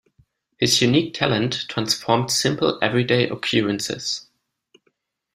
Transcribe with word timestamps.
His 0.57 0.81
unique 0.81 1.13
talent 1.13 1.65
transformed 1.69 2.31
simple 2.31 2.79
everyday 2.81 3.29
occurrences. 3.29 4.25